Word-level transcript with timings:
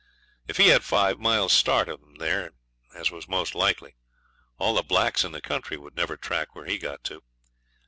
If 0.47 0.57
he 0.57 0.69
had 0.69 0.83
five 0.83 1.19
miles 1.19 1.53
start 1.53 1.87
of 1.87 1.99
them 2.01 2.15
there, 2.15 2.53
as 2.95 3.11
was 3.11 3.27
most 3.27 3.53
likely, 3.53 3.93
all 4.57 4.73
the 4.73 4.81
blacks 4.81 5.23
in 5.23 5.31
the 5.31 5.41
country 5.41 5.77
would 5.77 5.95
never 5.95 6.17
track 6.17 6.55
where 6.55 6.65
he 6.65 6.79
got 6.79 7.03
to. 7.03 7.21